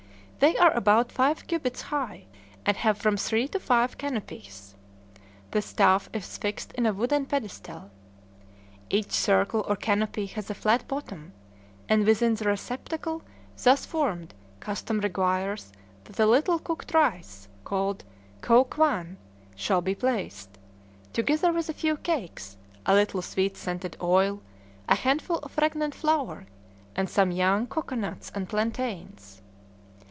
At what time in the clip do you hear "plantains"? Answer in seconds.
28.49-29.37